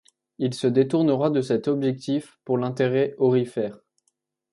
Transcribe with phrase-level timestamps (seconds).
[0.39, 3.77] Il se détournera de cet objectif pour l'intérêt aurifère.